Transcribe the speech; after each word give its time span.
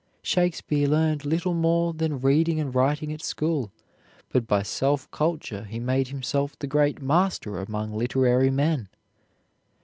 Shakespeare 0.23 0.87
learned 0.87 1.25
little 1.25 1.53
more 1.53 1.93
than 1.93 2.21
reading 2.21 2.59
and 2.59 2.73
writing 2.73 3.13
at 3.13 3.21
school, 3.21 3.71
but 4.29 4.47
by 4.47 4.63
self 4.63 5.07
culture 5.11 5.65
he 5.65 5.79
made 5.79 6.07
himself 6.07 6.57
the 6.57 6.65
great 6.65 6.99
master 7.03 7.59
among 7.59 7.93
literary 7.93 8.49
men. 8.49 8.89